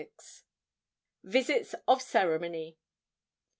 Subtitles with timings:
[1.25, 2.75] VISITS OF CEREMONY.